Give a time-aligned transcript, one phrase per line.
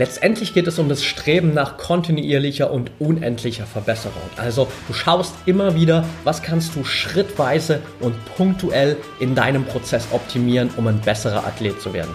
[0.00, 4.22] Letztendlich geht es um das Streben nach kontinuierlicher und unendlicher Verbesserung.
[4.38, 10.70] Also du schaust immer wieder, was kannst du schrittweise und punktuell in deinem Prozess optimieren,
[10.78, 12.14] um ein besserer Athlet zu werden.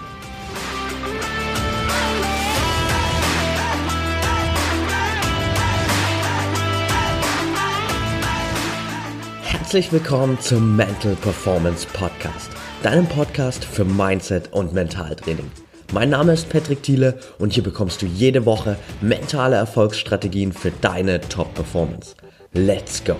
[9.44, 12.50] Herzlich willkommen zum Mental Performance Podcast,
[12.82, 15.52] deinem Podcast für Mindset und Mentaltraining.
[15.92, 21.20] Mein Name ist Patrick Thiele und hier bekommst du jede Woche mentale Erfolgsstrategien für deine
[21.20, 22.16] Top-Performance.
[22.52, 23.14] Let's go!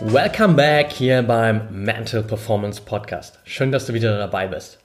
[0.00, 3.38] Welcome back hier beim Mental Performance Podcast.
[3.44, 4.78] Schön, dass du wieder dabei bist.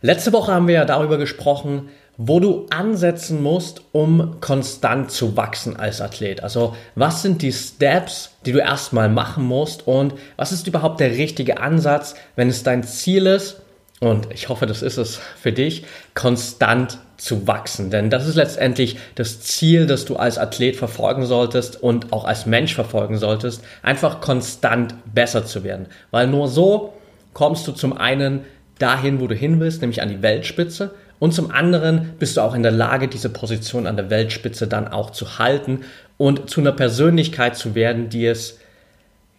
[0.00, 5.76] Letzte Woche haben wir ja darüber gesprochen, wo du ansetzen musst, um konstant zu wachsen
[5.76, 6.42] als Athlet.
[6.42, 11.10] Also was sind die Steps, die du erstmal machen musst und was ist überhaupt der
[11.12, 13.60] richtige Ansatz, wenn es dein Ziel ist,
[13.98, 17.90] und ich hoffe, das ist es für dich, konstant zu wachsen.
[17.90, 22.44] Denn das ist letztendlich das Ziel, das du als Athlet verfolgen solltest und auch als
[22.44, 25.86] Mensch verfolgen solltest, einfach konstant besser zu werden.
[26.10, 26.92] Weil nur so
[27.32, 28.44] kommst du zum einen
[28.78, 32.54] dahin, wo du hin willst, nämlich an die Weltspitze und zum anderen bist du auch
[32.54, 35.80] in der Lage, diese Position an der Weltspitze dann auch zu halten
[36.18, 38.58] und zu einer Persönlichkeit zu werden, die es,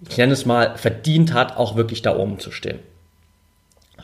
[0.10, 2.80] ich nenne es mal, verdient hat, auch wirklich da oben zu stehen.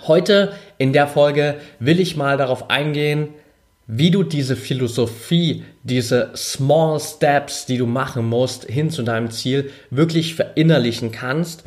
[0.07, 3.29] Heute in der Folge will ich mal darauf eingehen,
[3.87, 9.71] wie du diese Philosophie, diese Small Steps, die du machen musst, hin zu deinem Ziel,
[9.89, 11.65] wirklich verinnerlichen kannst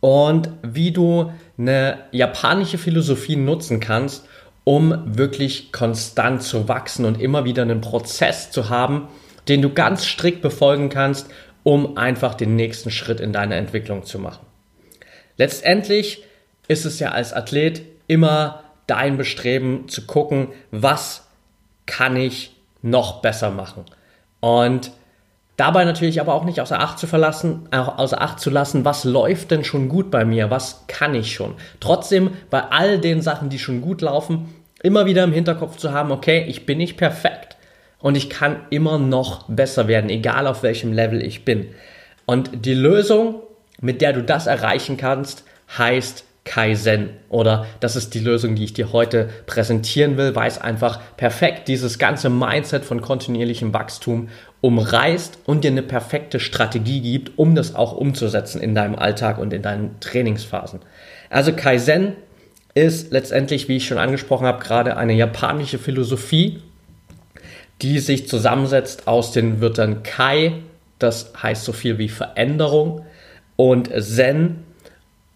[0.00, 4.26] und wie du eine japanische Philosophie nutzen kannst,
[4.64, 9.08] um wirklich konstant zu wachsen und immer wieder einen Prozess zu haben,
[9.48, 11.28] den du ganz strikt befolgen kannst,
[11.62, 14.46] um einfach den nächsten Schritt in deiner Entwicklung zu machen.
[15.36, 16.24] Letztendlich
[16.68, 21.26] ist es ja als Athlet immer dein Bestreben zu gucken, was
[21.86, 23.84] kann ich noch besser machen.
[24.40, 24.92] Und
[25.56, 29.50] Dabei natürlich aber auch nicht außer Acht zu verlassen, außer Acht zu lassen, was läuft
[29.50, 31.54] denn schon gut bei mir, was kann ich schon.
[31.78, 36.10] Trotzdem bei all den Sachen, die schon gut laufen, immer wieder im Hinterkopf zu haben,
[36.10, 37.56] okay, ich bin nicht perfekt
[37.98, 41.68] und ich kann immer noch besser werden, egal auf welchem Level ich bin.
[42.24, 43.42] Und die Lösung,
[43.80, 45.44] mit der du das erreichen kannst,
[45.76, 50.60] heißt Kaizen oder das ist die Lösung, die ich dir heute präsentieren will, weil es
[50.60, 54.28] einfach perfekt dieses ganze Mindset von kontinuierlichem Wachstum
[54.62, 59.52] umreißt und dir eine perfekte Strategie gibt, um das auch umzusetzen in deinem Alltag und
[59.52, 60.80] in deinen Trainingsphasen.
[61.28, 62.14] Also Kaizen
[62.72, 66.62] ist letztendlich, wie ich schon angesprochen habe, gerade eine japanische Philosophie,
[67.82, 70.54] die sich zusammensetzt aus den Wörtern Kai,
[70.98, 73.04] das heißt so viel wie Veränderung,
[73.56, 74.62] und Zen,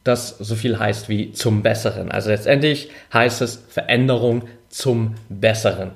[0.05, 2.13] das so viel heißt wie zum Besseren.
[2.13, 5.91] Also letztendlich heißt es Veränderung zum Besseren.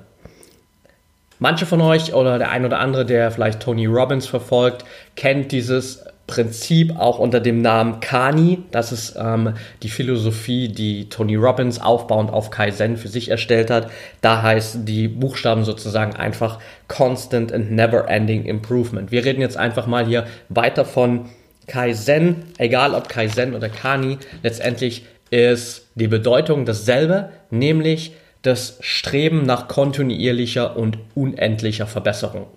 [1.43, 4.85] Manche von euch oder der ein oder andere, der vielleicht Tony Robbins verfolgt,
[5.15, 8.59] kennt dieses Prinzip auch unter dem Namen Kani.
[8.69, 13.89] Das ist ähm, die Philosophie, die Tony Robbins aufbauend auf Kaizen für sich erstellt hat.
[14.21, 19.11] Da heißt die Buchstaben sozusagen einfach Constant and Never Ending Improvement.
[19.11, 21.25] Wir reden jetzt einfach mal hier weiter von
[21.65, 29.67] Kaizen, egal ob Kaizen oder Kani, letztendlich ist die Bedeutung dasselbe, nämlich das Streben nach
[29.67, 32.47] kontinuierlicher und unendlicher Verbesserung.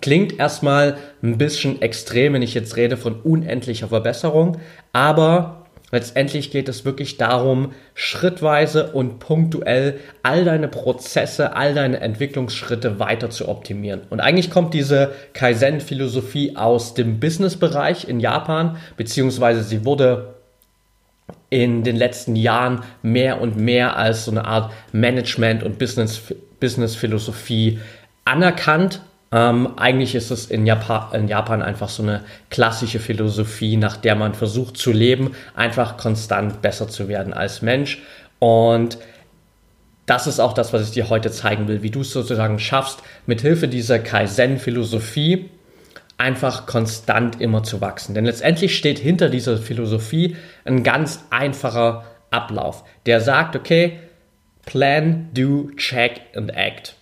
[0.00, 4.58] Klingt erstmal ein bisschen extrem, wenn ich jetzt rede von unendlicher Verbesserung,
[4.92, 13.00] aber letztendlich geht es wirklich darum, schrittweise und punktuell all deine Prozesse, all deine Entwicklungsschritte
[13.00, 14.02] weiter zu optimieren.
[14.08, 20.37] Und eigentlich kommt diese Kaizen-Philosophie aus dem Business-Bereich in Japan, beziehungsweise sie wurde
[21.50, 27.84] in den letzten Jahren mehr und mehr als so eine Art Management- und Business-Philosophie Business
[28.24, 33.96] anerkannt ähm, eigentlich ist es in Japan, in Japan einfach so eine klassische Philosophie, nach
[33.96, 38.02] der man versucht zu leben, einfach konstant besser zu werden als Mensch.
[38.38, 38.98] Und
[40.06, 43.02] das ist auch das, was ich dir heute zeigen will, wie du es sozusagen schaffst,
[43.26, 45.50] mit Hilfe dieser Kaizen-Philosophie
[46.18, 48.14] einfach konstant immer zu wachsen.
[48.14, 54.00] Denn letztendlich steht hinter dieser Philosophie ein ganz einfacher Ablauf, der sagt, okay,
[54.66, 56.96] plan, do, check and act.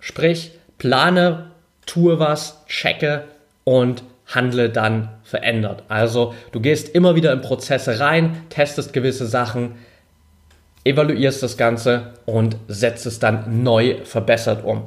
[0.00, 1.50] Sprich, plane,
[1.86, 3.24] tue was, checke
[3.64, 5.84] und handle dann verändert.
[5.88, 9.76] Also du gehst immer wieder in Prozesse rein, testest gewisse Sachen,
[10.84, 14.84] evaluierst das Ganze und setzt es dann neu verbessert um.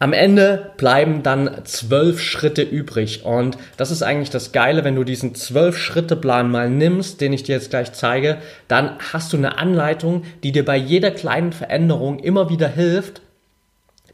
[0.00, 3.24] Am Ende bleiben dann zwölf Schritte übrig.
[3.24, 7.32] Und das ist eigentlich das Geile, wenn du diesen zwölf Schritte Plan mal nimmst, den
[7.32, 11.52] ich dir jetzt gleich zeige, dann hast du eine Anleitung, die dir bei jeder kleinen
[11.52, 13.22] Veränderung immer wieder hilft,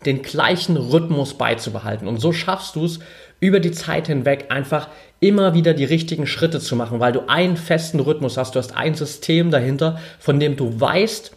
[0.05, 2.09] den gleichen Rhythmus beizubehalten.
[2.09, 3.00] Und so schaffst du es
[3.41, 4.88] über die Zeit hinweg einfach
[5.19, 8.76] immer wieder die richtigen Schritte zu machen, weil du einen festen Rhythmus hast, du hast
[8.76, 11.33] ein System dahinter, von dem du weißt,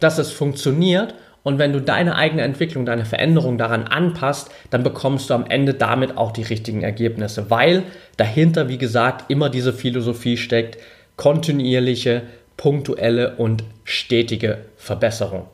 [0.00, 1.14] dass es funktioniert
[1.46, 5.74] und wenn du deine eigene Entwicklung, deine Veränderung daran anpasst, dann bekommst du am Ende
[5.74, 7.84] damit auch die richtigen Ergebnisse, weil
[8.16, 10.76] dahinter, wie gesagt, immer diese Philosophie steckt,
[11.14, 12.22] kontinuierliche,
[12.56, 15.46] punktuelle und stetige Verbesserung.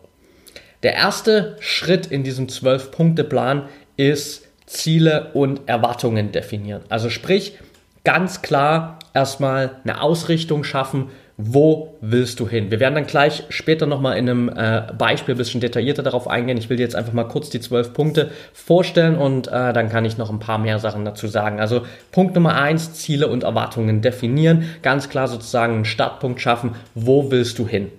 [0.83, 3.65] Der erste Schritt in diesem 12-Punkte-Plan
[3.99, 6.81] ist Ziele und Erwartungen definieren.
[6.89, 7.59] Also sprich,
[8.03, 12.71] ganz klar erstmal eine Ausrichtung schaffen, wo willst du hin?
[12.71, 16.59] Wir werden dann gleich später nochmal in einem äh, Beispiel ein bisschen detaillierter darauf eingehen.
[16.59, 20.05] Ich will dir jetzt einfach mal kurz die zwölf Punkte vorstellen und äh, dann kann
[20.05, 21.59] ich noch ein paar mehr Sachen dazu sagen.
[21.59, 24.65] Also Punkt Nummer eins, Ziele und Erwartungen definieren.
[24.83, 26.75] Ganz klar sozusagen einen Startpunkt schaffen.
[26.95, 27.91] Wo willst du hin?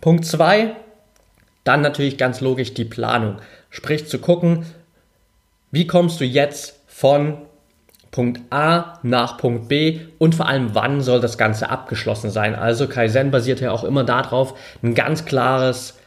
[0.00, 0.72] Punkt zwei,
[1.64, 3.36] dann natürlich ganz logisch die Planung.
[3.70, 4.64] Sprich zu gucken,
[5.70, 7.38] wie kommst du jetzt von
[8.10, 12.54] Punkt A nach Punkt B und vor allem, wann soll das Ganze abgeschlossen sein.
[12.54, 15.98] Also Kaizen basiert ja auch immer darauf, ein ganz klares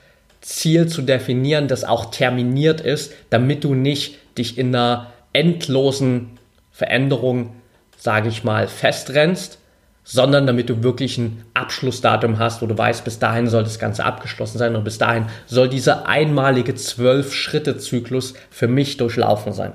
[0.42, 6.40] Ziel zu definieren, das auch terminiert ist, damit du nicht dich in einer endlosen
[6.72, 7.56] Veränderung,
[7.98, 9.60] sage ich mal, festrennst,
[10.04, 14.04] sondern damit du wirklich ein Abschlussdatum hast, wo du weißt, bis dahin soll das Ganze
[14.04, 19.74] abgeschlossen sein und bis dahin soll dieser einmalige Zwölf-Schritte-Zyklus für mich durchlaufen sein.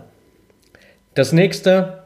[1.14, 2.05] Das nächste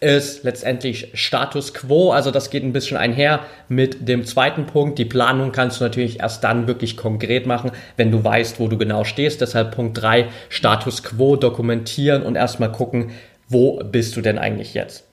[0.00, 2.12] ist letztendlich Status quo.
[2.12, 4.98] Also das geht ein bisschen einher mit dem zweiten Punkt.
[4.98, 8.76] Die Planung kannst du natürlich erst dann wirklich konkret machen, wenn du weißt, wo du
[8.76, 9.40] genau stehst.
[9.40, 13.10] Deshalb Punkt 3, Status quo dokumentieren und erstmal gucken,
[13.48, 15.04] wo bist du denn eigentlich jetzt.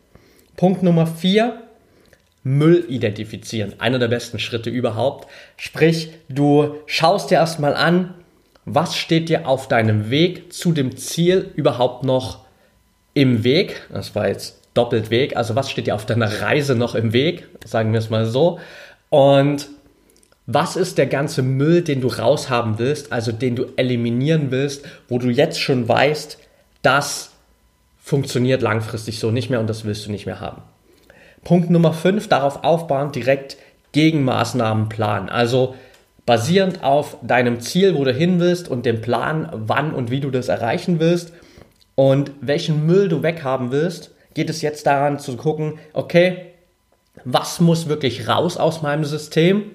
[0.55, 1.61] Punkt Nummer 4,
[2.43, 3.79] Müll identifizieren.
[3.79, 5.29] Einer der besten Schritte überhaupt.
[5.55, 8.15] Sprich, du schaust dir erstmal an,
[8.65, 12.45] was steht dir auf deinem Weg zu dem Ziel überhaupt noch
[13.13, 13.81] im Weg.
[13.91, 15.37] Das war jetzt doppelt Weg.
[15.37, 17.47] Also was steht dir auf deiner Reise noch im Weg?
[17.65, 18.59] Sagen wir es mal so.
[19.09, 19.69] Und
[20.45, 25.17] was ist der ganze Müll, den du raushaben willst, also den du eliminieren willst, wo
[25.17, 26.37] du jetzt schon weißt,
[26.81, 27.31] das
[27.97, 30.61] funktioniert langfristig so nicht mehr und das willst du nicht mehr haben.
[31.43, 33.57] Punkt Nummer 5, darauf aufbauend direkt
[33.93, 35.29] Gegenmaßnahmen planen.
[35.29, 35.75] Also
[36.25, 40.31] basierend auf deinem Ziel, wo du hin willst und dem Plan, wann und wie du
[40.31, 41.31] das erreichen willst
[41.95, 46.53] und welchen Müll du weghaben willst, geht es jetzt daran zu gucken, okay,
[47.25, 49.71] was muss wirklich raus aus meinem System?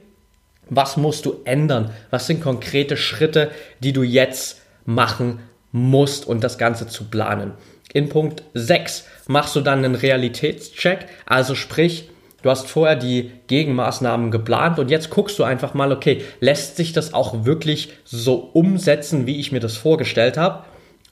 [0.70, 1.90] Was musst du ändern?
[2.10, 3.50] Was sind konkrete Schritte,
[3.80, 5.40] die du jetzt machen
[5.72, 7.52] musst und das Ganze zu planen?
[7.92, 12.10] In Punkt 6 machst du dann einen Realitätscheck, also sprich,
[12.42, 16.92] du hast vorher die Gegenmaßnahmen geplant und jetzt guckst du einfach mal, okay, lässt sich
[16.92, 20.64] das auch wirklich so umsetzen, wie ich mir das vorgestellt habe?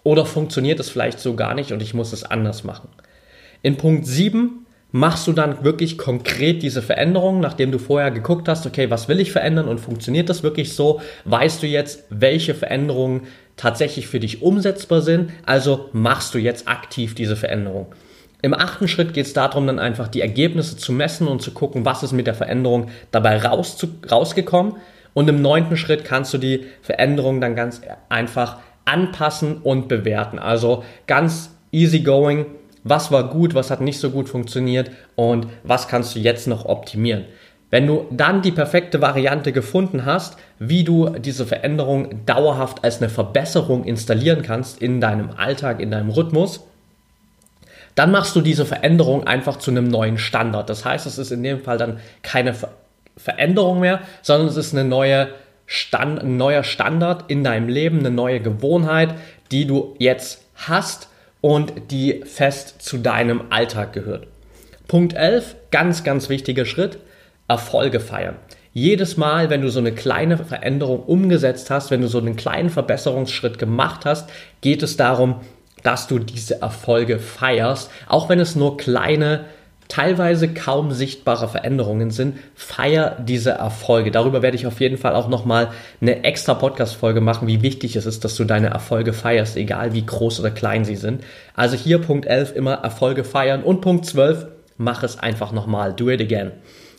[0.03, 2.89] Oder funktioniert es vielleicht so gar nicht und ich muss es anders machen?
[3.67, 8.65] In Punkt 7 machst du dann wirklich konkret diese Veränderungen, nachdem du vorher geguckt hast,
[8.65, 11.01] okay, was will ich verändern und funktioniert das wirklich so?
[11.25, 13.23] Weißt du jetzt, welche Veränderungen
[13.57, 15.33] tatsächlich für dich umsetzbar sind?
[15.45, 17.87] Also machst du jetzt aktiv diese Veränderung.
[18.41, 21.85] Im achten Schritt geht es darum, dann einfach die Ergebnisse zu messen und zu gucken,
[21.85, 24.77] was ist mit der Veränderung dabei raus zu, rausgekommen.
[25.13, 27.81] Und im neunten Schritt kannst du die Veränderung dann ganz
[28.11, 30.39] einfach anpassen und bewerten.
[30.39, 32.47] Also ganz easy going
[32.89, 36.65] was war gut, was hat nicht so gut funktioniert und was kannst du jetzt noch
[36.65, 37.25] optimieren.
[37.69, 43.09] Wenn du dann die perfekte Variante gefunden hast, wie du diese Veränderung dauerhaft als eine
[43.09, 46.61] Verbesserung installieren kannst in deinem Alltag, in deinem Rhythmus,
[47.97, 50.71] dann machst du diese Veränderung einfach zu einem neuen Standard.
[50.71, 52.71] Das heißt, es ist in dem Fall dann keine Ver
[53.19, 55.29] Veränderung mehr, sondern es ist eine neue
[55.65, 59.15] Stand, ein neuer Standard in deinem Leben, eine neue Gewohnheit,
[59.51, 61.09] die du jetzt hast
[61.47, 64.27] und die fest zu deinem Alltag gehört.
[64.89, 66.99] Punkt 11, ganz, ganz wichtiger Schritt,
[67.47, 68.35] Erfolge feiern.
[68.73, 72.69] Jedes Mal, wenn du so eine kleine Veränderung umgesetzt hast, wenn du so einen kleinen
[72.69, 74.29] Verbesserungsschritt gemacht hast,
[74.61, 75.37] geht es darum,
[75.85, 79.45] dass du diese Erfolge feierst, auch wenn es nur kleine
[79.89, 84.11] teilweise kaum sichtbare Veränderungen sind, feier diese Erfolge.
[84.11, 85.69] Darüber werde ich auf jeden Fall auch nochmal
[86.01, 90.05] eine extra Podcast-Folge machen, wie wichtig es ist, dass du deine Erfolge feierst, egal wie
[90.05, 91.23] groß oder klein sie sind.
[91.55, 96.11] Also hier Punkt 11 immer Erfolge feiern und Punkt 12, mach es einfach nochmal, do
[96.11, 96.53] it again.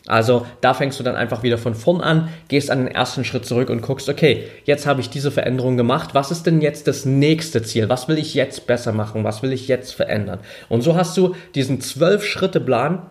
[0.08, 3.44] Also da fängst du dann einfach wieder von vorn an, gehst an den ersten Schritt
[3.44, 7.04] zurück und guckst, okay, jetzt habe ich diese Veränderung gemacht, was ist denn jetzt das
[7.04, 7.88] nächste Ziel?
[7.88, 9.24] Was will ich jetzt besser machen?
[9.24, 10.40] Was will ich jetzt verändern?
[10.68, 13.02] Und so hast du diesen zwölf Schritte Plan,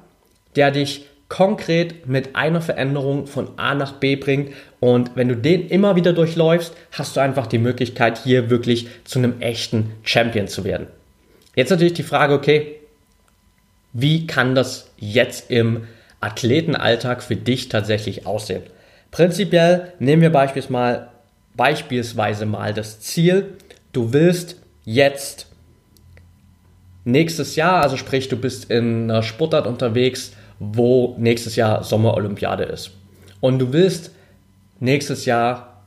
[0.55, 4.53] der dich konkret mit einer Veränderung von A nach B bringt.
[4.79, 9.19] Und wenn du den immer wieder durchläufst, hast du einfach die Möglichkeit, hier wirklich zu
[9.19, 10.87] einem echten Champion zu werden.
[11.55, 12.75] Jetzt natürlich die Frage, okay,
[13.93, 15.83] wie kann das jetzt im
[16.19, 18.63] Athletenalltag für dich tatsächlich aussehen?
[19.11, 21.07] Prinzipiell nehmen wir beispielsweise,
[21.55, 23.53] beispielsweise mal das Ziel,
[23.93, 25.47] du willst jetzt
[27.03, 32.91] nächstes Jahr, also sprich, du bist in einer Sportart unterwegs, wo nächstes Jahr Sommerolympiade ist.
[33.39, 34.11] Und du willst
[34.79, 35.83] nächstes Jahr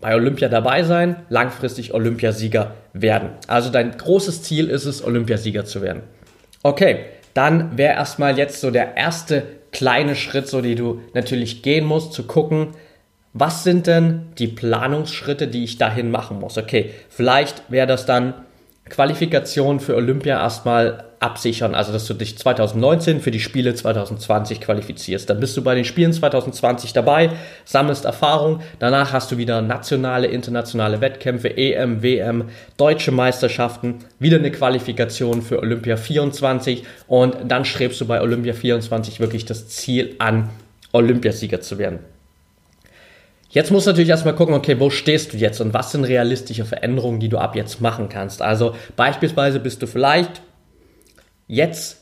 [0.00, 3.30] bei Olympia dabei sein, langfristig Olympiasieger werden.
[3.46, 6.02] Also dein großes Ziel ist es, Olympiasieger zu werden.
[6.62, 11.84] Okay, dann wäre erstmal jetzt so der erste kleine Schritt, so die du natürlich gehen
[11.84, 12.68] musst, zu gucken,
[13.32, 16.56] was sind denn die Planungsschritte, die ich dahin machen muss.
[16.56, 18.34] Okay, vielleicht wäre das dann
[18.88, 25.28] Qualifikation für Olympia erstmal absichern, also dass du dich 2019 für die Spiele 2020 qualifizierst.
[25.28, 27.30] Dann bist du bei den Spielen 2020 dabei,
[27.64, 32.44] sammelst Erfahrung, danach hast du wieder nationale, internationale Wettkämpfe, EM, WM,
[32.76, 39.18] deutsche Meisterschaften, wieder eine Qualifikation für Olympia 24 und dann strebst du bei Olympia 24
[39.18, 40.50] wirklich das Ziel an,
[40.92, 42.00] Olympiasieger zu werden.
[43.48, 46.64] Jetzt musst du natürlich erstmal gucken, okay, wo stehst du jetzt und was sind realistische
[46.64, 48.42] Veränderungen, die du ab jetzt machen kannst.
[48.42, 50.42] Also beispielsweise bist du vielleicht
[51.46, 52.00] jetzt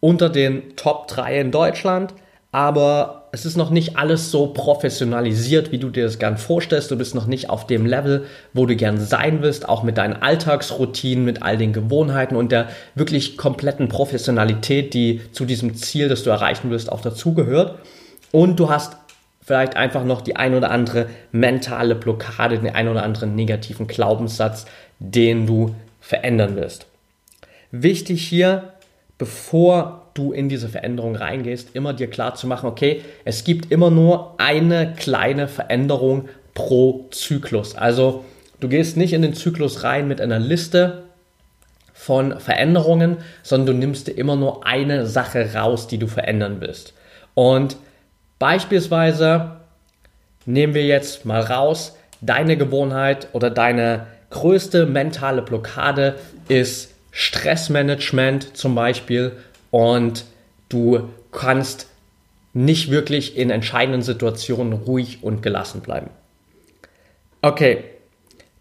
[0.00, 2.14] unter den Top 3 in Deutschland,
[2.52, 6.90] aber es ist noch nicht alles so professionalisiert, wie du dir das gern vorstellst.
[6.90, 10.14] Du bist noch nicht auf dem Level, wo du gern sein willst, auch mit deinen
[10.14, 16.22] Alltagsroutinen, mit all den Gewohnheiten und der wirklich kompletten Professionalität, die zu diesem Ziel, das
[16.22, 17.78] du erreichen willst, auch dazugehört.
[18.32, 18.96] Und du hast
[19.42, 24.66] vielleicht einfach noch die ein oder andere mentale Blockade, den ein oder anderen negativen Glaubenssatz,
[24.98, 26.86] den du verändern willst.
[27.70, 28.72] Wichtig hier,
[29.18, 33.90] bevor du in diese Veränderung reingehst, immer dir klar zu machen, okay, es gibt immer
[33.90, 37.74] nur eine kleine Veränderung pro Zyklus.
[37.76, 38.24] Also
[38.60, 41.04] du gehst nicht in den Zyklus rein mit einer Liste
[41.92, 46.94] von Veränderungen, sondern du nimmst dir immer nur eine Sache raus, die du verändern willst.
[47.34, 47.76] Und
[48.38, 49.56] Beispielsweise
[50.46, 56.14] nehmen wir jetzt mal raus, deine Gewohnheit oder deine größte mentale Blockade
[56.48, 59.32] ist Stressmanagement zum Beispiel
[59.70, 60.24] und
[60.68, 61.88] du kannst
[62.52, 66.10] nicht wirklich in entscheidenden Situationen ruhig und gelassen bleiben.
[67.42, 67.84] Okay,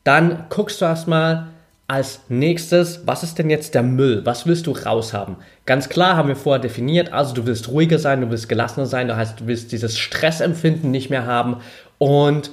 [0.04, 1.48] dann guckst du erstmal,
[1.88, 4.26] als nächstes, was ist denn jetzt der Müll?
[4.26, 5.38] Was willst du raushaben?
[5.66, 9.08] Ganz klar haben wir vorher definiert, also du willst ruhiger sein, du willst gelassener sein,
[9.08, 11.58] das heißt, du willst dieses Stressempfinden nicht mehr haben
[11.98, 12.52] und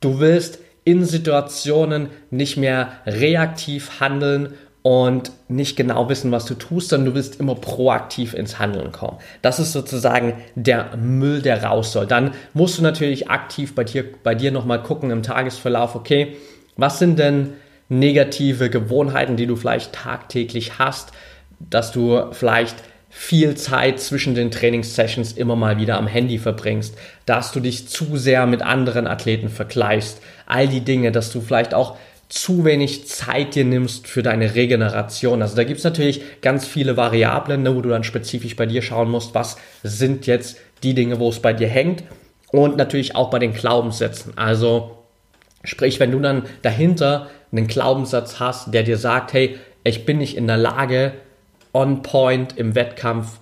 [0.00, 4.54] du willst in Situationen nicht mehr reaktiv handeln
[4.86, 9.16] und nicht genau wissen, was du tust, sondern du willst immer proaktiv ins Handeln kommen.
[9.40, 12.06] Das ist sozusagen der Müll, der raus soll.
[12.06, 16.36] Dann musst du natürlich aktiv bei dir, bei dir nochmal gucken im Tagesverlauf, okay,
[16.76, 17.54] was sind denn
[17.88, 21.12] negative Gewohnheiten, die du vielleicht tagtäglich hast,
[21.58, 22.76] dass du vielleicht
[23.08, 28.18] viel Zeit zwischen den Trainingssessions immer mal wieder am Handy verbringst, dass du dich zu
[28.18, 31.96] sehr mit anderen Athleten vergleichst, all die Dinge, dass du vielleicht auch
[32.28, 35.42] zu wenig Zeit dir nimmst für deine Regeneration.
[35.42, 38.82] Also da gibt es natürlich ganz viele Variablen, ne, wo du dann spezifisch bei dir
[38.82, 42.04] schauen musst, was sind jetzt die Dinge, wo es bei dir hängt
[42.50, 44.36] und natürlich auch bei den Glaubenssätzen.
[44.36, 44.98] Also
[45.62, 50.36] sprich, wenn du dann dahinter einen Glaubenssatz hast, der dir sagt, hey, ich bin nicht
[50.36, 51.12] in der Lage,
[51.72, 53.38] on point im Wettkampf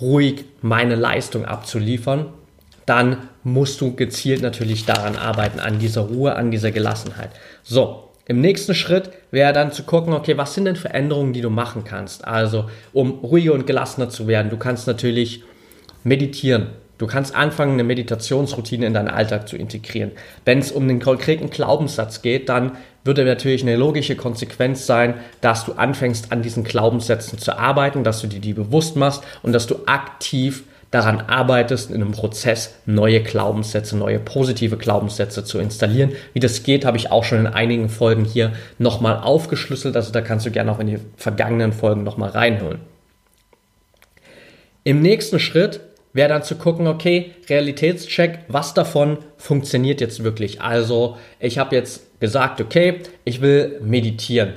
[0.00, 2.26] ruhig meine Leistung abzuliefern,
[2.88, 7.30] dann musst du gezielt natürlich daran arbeiten, an dieser Ruhe, an dieser Gelassenheit.
[7.62, 11.50] So, im nächsten Schritt wäre dann zu gucken, okay, was sind denn Veränderungen, die du
[11.50, 12.26] machen kannst?
[12.26, 15.42] Also, um ruhiger und gelassener zu werden, du kannst natürlich
[16.04, 16.68] meditieren,
[16.98, 20.10] Du kannst anfangen, eine Meditationsroutine in deinen Alltag zu integrieren.
[20.44, 22.72] Wenn es um den konkreten Glaubenssatz geht, dann
[23.04, 28.20] würde natürlich eine logische Konsequenz sein, dass du anfängst, an diesen Glaubenssätzen zu arbeiten, dass
[28.20, 33.22] du dir die bewusst machst und dass du aktiv daran arbeitest, in einem Prozess neue
[33.22, 36.12] Glaubenssätze, neue positive Glaubenssätze zu installieren.
[36.32, 39.96] Wie das geht, habe ich auch schon in einigen Folgen hier nochmal aufgeschlüsselt.
[39.96, 42.80] Also da kannst du gerne auch in die vergangenen Folgen nochmal reinhören.
[44.84, 45.80] Im nächsten Schritt
[46.14, 50.62] wäre dann zu gucken, okay, Realitätscheck, was davon funktioniert jetzt wirklich?
[50.62, 54.54] Also ich habe jetzt gesagt, okay, ich will meditieren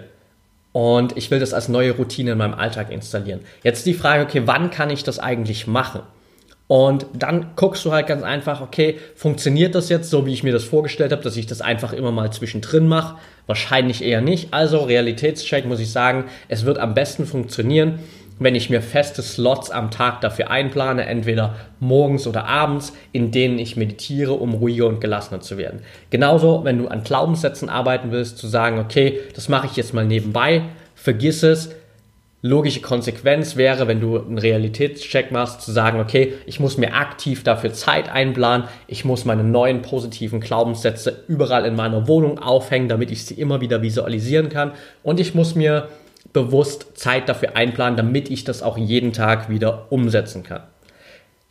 [0.71, 3.41] und ich will das als neue Routine in meinem Alltag installieren.
[3.63, 6.01] Jetzt die Frage, okay, wann kann ich das eigentlich machen?
[6.71, 10.53] Und dann guckst du halt ganz einfach, okay, funktioniert das jetzt so, wie ich mir
[10.53, 13.17] das vorgestellt habe, dass ich das einfach immer mal zwischendrin mache?
[13.45, 14.53] Wahrscheinlich eher nicht.
[14.53, 17.99] Also Realitätscheck muss ich sagen, es wird am besten funktionieren,
[18.39, 23.59] wenn ich mir feste Slots am Tag dafür einplane, entweder morgens oder abends, in denen
[23.59, 25.81] ich meditiere, um ruhiger und gelassener zu werden.
[26.09, 30.05] Genauso, wenn du an Glaubenssätzen arbeiten willst, zu sagen, okay, das mache ich jetzt mal
[30.05, 30.61] nebenbei,
[30.95, 31.71] vergiss es,
[32.41, 37.43] logische Konsequenz wäre, wenn du einen Realitätscheck machst, zu sagen, okay, ich muss mir aktiv
[37.43, 43.12] dafür Zeit einplanen, ich muss meine neuen positiven Glaubenssätze überall in meiner Wohnung aufhängen, damit
[43.12, 44.71] ich sie immer wieder visualisieren kann
[45.03, 45.89] und ich muss mir
[46.33, 50.63] bewusst Zeit dafür einplanen, damit ich das auch jeden Tag wieder umsetzen kann.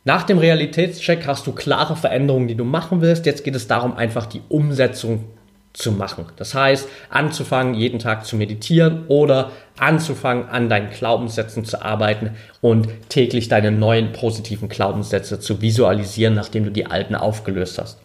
[0.03, 3.27] Nach dem Realitätscheck hast du klare Veränderungen, die du machen willst.
[3.27, 5.25] Jetzt geht es darum, einfach die Umsetzung
[5.73, 6.25] zu machen.
[6.35, 12.87] Das heißt, anzufangen, jeden Tag zu meditieren oder anzufangen, an deinen Glaubenssätzen zu arbeiten und
[13.09, 17.99] täglich deine neuen positiven Glaubenssätze zu visualisieren, nachdem du die alten aufgelöst hast.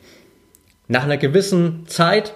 [0.88, 2.34] Nach einer gewissen Zeit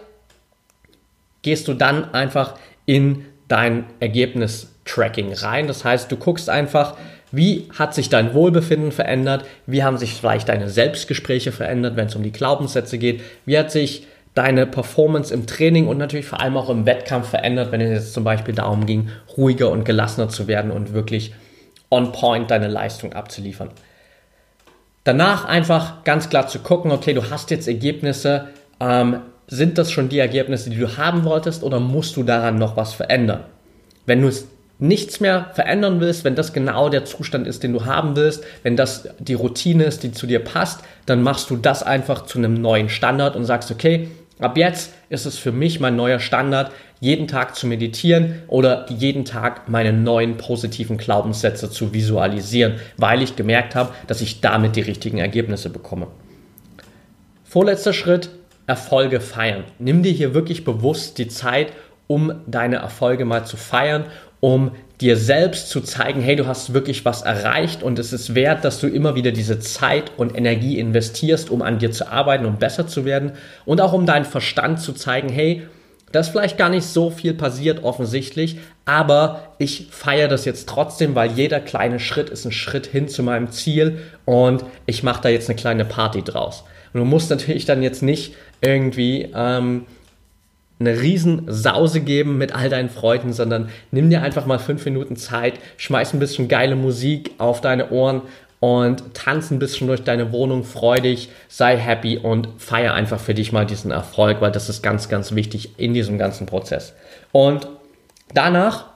[1.43, 5.69] gehst du dann einfach in dein Ergebnis-Tracking rein.
[5.69, 6.97] Das heißt, du guckst einfach,
[7.33, 9.45] wie hat sich dein Wohlbefinden verändert?
[9.67, 13.23] Wie haben sich vielleicht deine Selbstgespräche verändert, wenn es um die Glaubenssätze geht?
[13.47, 17.73] Wie hat sich deine Performance im Training und natürlich vor allem auch im Wettkampf verändert,
[17.73, 21.35] wenn es jetzt zum Beispiel darum ging, ruhiger und gelassener zu werden und wirklich
[21.91, 23.71] on point deine Leistung abzuliefern.
[25.05, 30.09] Danach einfach ganz klar zu gucken, okay, du hast jetzt Ergebnisse, ähm, sind das schon
[30.09, 33.45] die Ergebnisse, die du haben wolltest oder musst du daran noch was verändern?
[34.07, 34.31] Wenn du
[34.79, 38.77] nichts mehr verändern willst, wenn das genau der Zustand ist, den du haben willst, wenn
[38.77, 42.55] das die Routine ist, die zu dir passt, dann machst du das einfach zu einem
[42.55, 44.09] neuen Standard und sagst, okay,
[44.41, 49.25] Ab jetzt ist es für mich mein neuer Standard, jeden Tag zu meditieren oder jeden
[49.25, 54.81] Tag meine neuen positiven Glaubenssätze zu visualisieren, weil ich gemerkt habe, dass ich damit die
[54.81, 56.09] richtigen Ergebnisse bekomme.
[57.45, 58.31] Vorletzter Schritt,
[58.67, 59.65] Erfolge feiern.
[59.79, 61.73] Nimm dir hier wirklich bewusst die Zeit,
[62.07, 64.05] um deine Erfolge mal zu feiern,
[64.41, 68.65] um dir selbst zu zeigen, hey, du hast wirklich was erreicht und es ist wert,
[68.65, 72.59] dass du immer wieder diese Zeit und Energie investierst, um an dir zu arbeiten, um
[72.59, 73.33] besser zu werden
[73.65, 75.63] und auch um deinen Verstand zu zeigen, hey,
[76.13, 81.15] da ist vielleicht gar nicht so viel passiert offensichtlich, aber ich feiere das jetzt trotzdem,
[81.15, 85.29] weil jeder kleine Schritt ist ein Schritt hin zu meinem Ziel und ich mache da
[85.29, 86.65] jetzt eine kleine Party draus.
[86.93, 89.87] Und du musst natürlich dann jetzt nicht irgendwie ähm,
[90.81, 95.17] eine riesen Sause geben mit all deinen Freunden, sondern nimm dir einfach mal fünf Minuten
[95.17, 98.23] Zeit, schmeiß ein bisschen geile Musik auf deine Ohren
[98.61, 103.35] und tanz ein bisschen durch deine Wohnung, freu dich, sei happy und feier einfach für
[103.35, 106.95] dich mal diesen Erfolg, weil das ist ganz, ganz wichtig in diesem ganzen Prozess.
[107.33, 107.69] Und
[108.33, 108.87] danach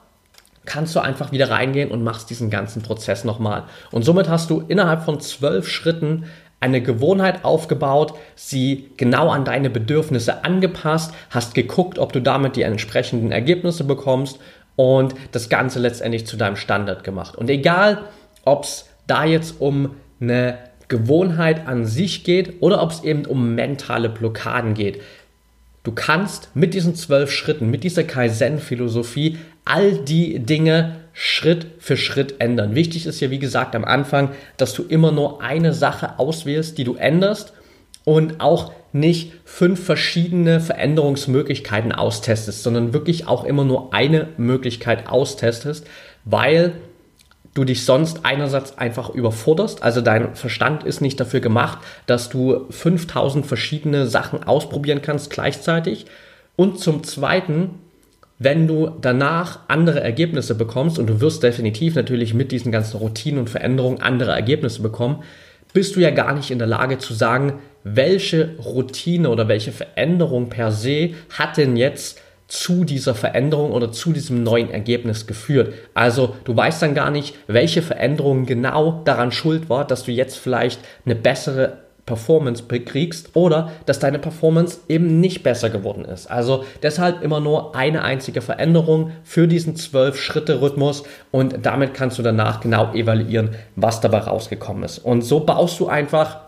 [0.67, 3.65] kannst du einfach wieder reingehen und machst diesen ganzen Prozess nochmal.
[3.91, 6.25] Und somit hast du innerhalb von zwölf Schritten
[6.65, 12.63] eine Gewohnheit aufgebaut, sie genau an deine Bedürfnisse angepasst, hast geguckt, ob du damit die
[12.63, 14.39] entsprechenden Ergebnisse bekommst
[14.77, 17.37] und das Ganze letztendlich zu deinem Standard gemacht.
[17.37, 17.99] Und egal,
[18.45, 23.55] ob es da jetzt um eine Gewohnheit an sich geht oder ob es eben um
[23.55, 25.03] mentale Blockaden geht.
[25.83, 32.41] Du kannst mit diesen zwölf Schritten, mit dieser Kaizen-Philosophie all die Dinge Schritt für Schritt
[32.41, 32.75] ändern.
[32.75, 36.85] Wichtig ist ja, wie gesagt, am Anfang, dass du immer nur eine Sache auswählst, die
[36.85, 37.55] du änderst
[38.05, 45.87] und auch nicht fünf verschiedene Veränderungsmöglichkeiten austestest, sondern wirklich auch immer nur eine Möglichkeit austestest,
[46.25, 46.75] weil
[47.55, 52.67] du dich sonst einerseits einfach überforderst, also dein Verstand ist nicht dafür gemacht, dass du
[52.71, 56.07] 5000 verschiedene Sachen ausprobieren kannst gleichzeitig
[56.57, 57.79] und zum zweiten
[58.39, 63.41] wenn du danach andere Ergebnisse bekommst, und du wirst definitiv natürlich mit diesen ganzen Routinen
[63.41, 65.23] und Veränderungen andere Ergebnisse bekommen,
[65.73, 70.49] bist du ja gar nicht in der Lage zu sagen, welche Routine oder welche Veränderung
[70.49, 75.75] per se hat denn jetzt zu dieser Veränderung oder zu diesem neuen Ergebnis geführt.
[75.95, 80.39] Also du weißt dann gar nicht, welche Veränderung genau daran schuld war, dass du jetzt
[80.39, 86.31] vielleicht eine bessere Performance kriegst oder dass deine Performance eben nicht besser geworden ist.
[86.31, 92.61] Also deshalb immer nur eine einzige Veränderung für diesen 12-Schritte-Rhythmus und damit kannst du danach
[92.61, 94.99] genau evaluieren, was dabei rausgekommen ist.
[94.99, 96.45] Und so baust du einfach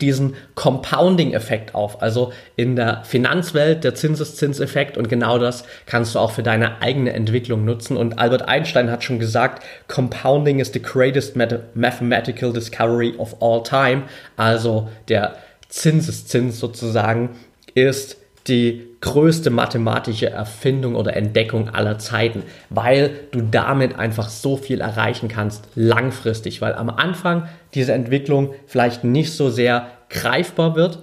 [0.00, 2.02] diesen Compounding-Effekt auf.
[2.02, 7.12] Also in der Finanzwelt der Zinseszinseffekt und genau das kannst du auch für deine eigene
[7.12, 7.96] Entwicklung nutzen.
[7.96, 11.36] Und Albert Einstein hat schon gesagt, Compounding is the greatest
[11.74, 14.02] mathematical discovery of all time.
[14.36, 15.36] Also der
[15.68, 17.30] Zinseszins sozusagen
[17.74, 18.16] ist
[18.50, 25.28] die größte mathematische Erfindung oder Entdeckung aller Zeiten, weil du damit einfach so viel erreichen
[25.28, 30.98] kannst langfristig, weil am Anfang diese Entwicklung vielleicht nicht so sehr greifbar wird,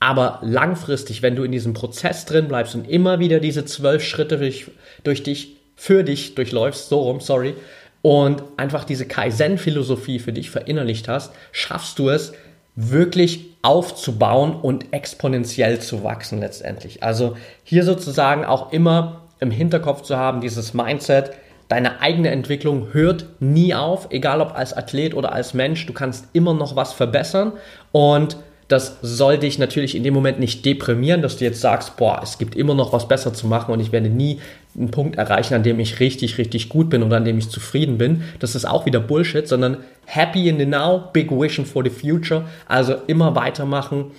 [0.00, 4.38] aber langfristig, wenn du in diesem Prozess drin bleibst und immer wieder diese zwölf Schritte
[4.38, 4.70] durch,
[5.04, 7.54] durch dich, für dich durchläufst, so rum, sorry,
[8.00, 12.32] und einfach diese Kaizen-Philosophie für dich verinnerlicht hast, schaffst du es,
[12.80, 17.02] wirklich aufzubauen und exponentiell zu wachsen letztendlich.
[17.02, 21.32] Also hier sozusagen auch immer im Hinterkopf zu haben, dieses Mindset,
[21.66, 26.26] deine eigene Entwicklung hört nie auf, egal ob als Athlet oder als Mensch, du kannst
[26.34, 27.52] immer noch was verbessern
[27.90, 28.36] und
[28.68, 32.36] das soll dich natürlich in dem Moment nicht deprimieren, dass du jetzt sagst, boah, es
[32.36, 34.40] gibt immer noch was besser zu machen und ich werde nie
[34.76, 37.96] einen Punkt erreichen, an dem ich richtig, richtig gut bin oder an dem ich zufrieden
[37.96, 38.22] bin.
[38.40, 42.44] Das ist auch wieder Bullshit, sondern happy in the now, big vision for the future.
[42.66, 44.10] Also immer weitermachen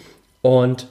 [0.42, 0.88] und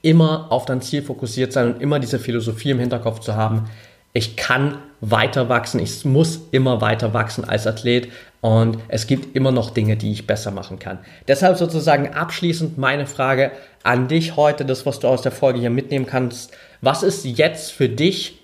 [0.00, 3.68] immer auf dein Ziel fokussiert sein und immer diese Philosophie im Hinterkopf zu haben,
[4.12, 8.08] ich kann weiter wachsen, ich muss immer weiter wachsen als Athlet
[8.40, 10.98] und es gibt immer noch Dinge, die ich besser machen kann.
[11.28, 15.70] Deshalb sozusagen abschließend meine Frage an dich heute, das, was du aus der Folge hier
[15.70, 16.52] mitnehmen kannst.
[16.80, 18.38] Was ist jetzt für dich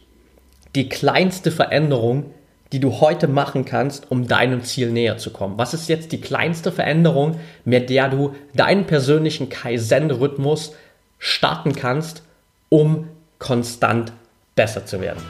[0.75, 2.31] die kleinste Veränderung,
[2.73, 5.59] die du heute machen kannst, um deinem Ziel näher zu kommen?
[5.59, 10.75] Was ist jetzt die kleinste Veränderung, mit der du deinen persönlichen Kaizen-Rhythmus
[11.19, 12.23] starten kannst,
[12.69, 14.13] um konstant
[14.55, 15.23] besser zu werden?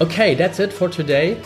[0.00, 1.36] Okay, that's it for today.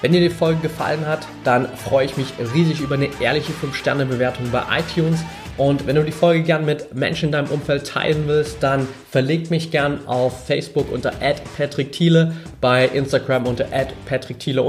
[0.00, 4.50] Wenn dir die Folge gefallen hat, dann freue ich mich riesig über eine ehrliche 5-Sterne-Bewertung
[4.50, 5.20] bei iTunes.
[5.58, 9.50] Und wenn du die Folge gern mit Menschen in deinem Umfeld teilen willst, dann verlink
[9.50, 11.12] mich gern auf Facebook unter
[11.58, 13.66] @patrickthiele, bei Instagram unter
[14.06, 14.64] @patrickthiele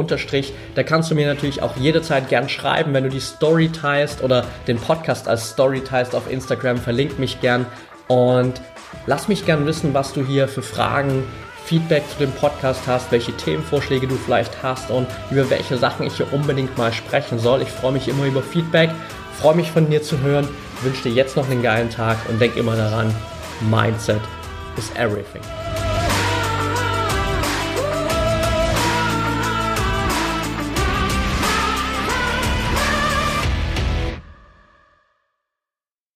[0.76, 4.44] Da kannst du mir natürlich auch jederzeit gern schreiben, wenn du die Story teilst oder
[4.68, 7.66] den Podcast als Story teilst auf Instagram, verlink mich gern
[8.10, 8.60] und
[9.06, 11.24] lass mich gern wissen, was du hier für Fragen
[11.72, 16.18] Feedback zu dem Podcast hast, welche Themenvorschläge du vielleicht hast und über welche Sachen ich
[16.18, 17.62] hier unbedingt mal sprechen soll.
[17.62, 18.90] Ich freue mich immer über Feedback,
[19.40, 20.50] freue mich von dir zu hören,
[20.82, 23.16] wünsche dir jetzt noch einen geilen Tag und denk immer daran,
[23.70, 24.20] Mindset
[24.76, 25.61] is everything.